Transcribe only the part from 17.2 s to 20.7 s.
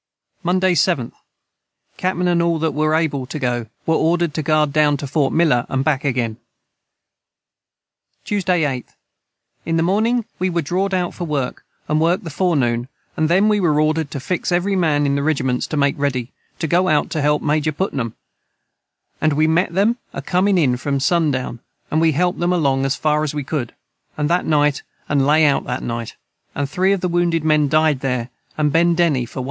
help Majer putnom and we met them a coming